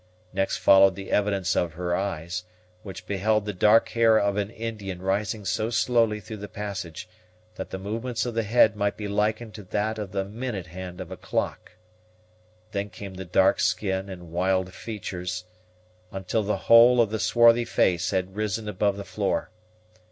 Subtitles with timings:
[0.33, 2.43] Next followed the evidence of her eyes,
[2.81, 7.07] which beheld the dark hair of an Indian rising so slowly through the passage
[7.53, 11.01] that the movements of the head might be likened to that of the minute hand
[11.01, 11.73] of a clock;
[12.71, 15.43] then came the dark skin and wild features,
[16.11, 19.51] until the whole of the swarthy face had risen above the floor.